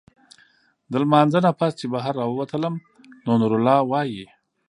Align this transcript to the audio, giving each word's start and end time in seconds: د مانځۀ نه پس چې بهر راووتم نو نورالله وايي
د 0.91 0.93
مانځۀ 1.11 1.39
نه 1.45 1.51
پس 1.59 1.71
چې 1.79 1.85
بهر 1.93 2.13
راووتم 2.21 2.73
نو 3.25 3.31
نورالله 3.41 3.77
وايي 3.91 4.25